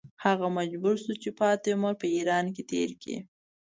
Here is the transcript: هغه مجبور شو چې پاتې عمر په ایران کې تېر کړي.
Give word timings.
هغه 0.23 0.47
مجبور 0.57 0.95
شو 1.03 1.13
چې 1.23 1.29
پاتې 1.39 1.67
عمر 1.75 1.93
په 2.01 2.07
ایران 2.15 2.45
کې 2.55 2.63
تېر 2.71 2.89
کړي. 3.01 3.17